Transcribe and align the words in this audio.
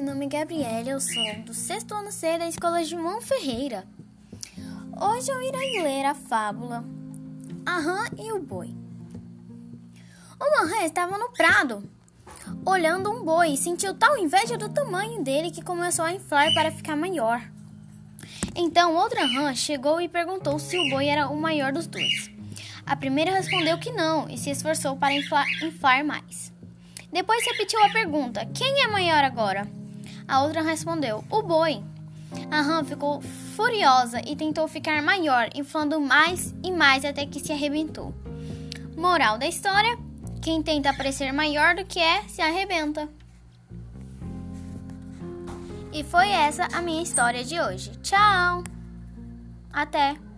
meu 0.00 0.14
nome 0.14 0.24
é 0.24 0.28
Gabriela, 0.30 0.88
eu 0.88 0.98
sou 0.98 1.22
do 1.44 1.52
sexto 1.52 1.92
ano 1.92 2.10
C 2.10 2.38
da 2.38 2.48
Escola 2.48 2.82
João 2.82 3.20
Ferreira. 3.20 3.86
Hoje 4.98 5.30
eu 5.30 5.42
irei 5.42 5.82
ler 5.82 6.06
a 6.06 6.14
fábula 6.14 6.82
A 7.66 7.78
Rã 7.78 8.06
e 8.16 8.32
o 8.32 8.38
Boi. 8.38 8.74
Uma 10.40 10.64
rã 10.64 10.86
estava 10.86 11.18
no 11.18 11.30
prado, 11.32 11.84
olhando 12.64 13.10
um 13.10 13.22
boi 13.22 13.50
e 13.50 13.58
sentiu 13.58 13.92
tal 13.92 14.16
inveja 14.16 14.56
do 14.56 14.70
tamanho 14.70 15.22
dele 15.22 15.50
que 15.50 15.62
começou 15.62 16.06
a 16.06 16.12
inflar 16.14 16.50
para 16.54 16.72
ficar 16.72 16.96
maior. 16.96 17.42
Então 18.56 18.96
outra 18.96 19.26
rã 19.26 19.54
chegou 19.54 20.00
e 20.00 20.08
perguntou 20.08 20.58
se 20.58 20.78
o 20.78 20.88
boi 20.88 21.08
era 21.08 21.28
o 21.28 21.36
maior 21.36 21.74
dos 21.74 21.86
dois. 21.86 22.30
A 22.86 22.96
primeira 22.96 23.32
respondeu 23.32 23.78
que 23.78 23.92
não 23.92 24.30
e 24.30 24.38
se 24.38 24.48
esforçou 24.48 24.96
para 24.96 25.12
inflar, 25.12 25.44
inflar 25.62 26.02
mais. 26.02 26.50
Depois 27.12 27.44
repetiu 27.44 27.84
a 27.84 27.90
pergunta: 27.90 28.46
Quem 28.46 28.82
é 28.82 28.88
maior 28.88 29.22
agora? 29.24 29.79
A 30.30 30.42
outra 30.42 30.62
respondeu: 30.62 31.24
O 31.28 31.42
boi. 31.42 31.82
A 32.48 32.62
rã 32.62 32.84
ficou 32.84 33.20
furiosa 33.56 34.22
e 34.24 34.36
tentou 34.36 34.68
ficar 34.68 35.02
maior, 35.02 35.50
inflando 35.56 36.00
mais 36.00 36.54
e 36.62 36.70
mais 36.70 37.04
até 37.04 37.26
que 37.26 37.40
se 37.40 37.52
arrebentou. 37.52 38.14
Moral 38.96 39.36
da 39.36 39.48
história: 39.48 39.98
quem 40.40 40.62
tenta 40.62 40.94
parecer 40.94 41.32
maior 41.32 41.74
do 41.74 41.84
que 41.84 41.98
é, 41.98 42.22
se 42.28 42.40
arrebenta. 42.40 43.08
E 45.92 46.04
foi 46.04 46.28
essa 46.28 46.68
a 46.72 46.80
minha 46.80 47.02
história 47.02 47.42
de 47.42 47.60
hoje. 47.60 47.90
Tchau! 48.00 48.62
Até! 49.72 50.29